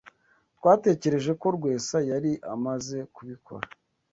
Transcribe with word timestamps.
Twatekereje 0.57 1.31
ko 1.41 1.47
Rwesa 1.55 1.97
yari 2.11 2.31
amaze 2.53 2.97
kubikora. 3.15 3.65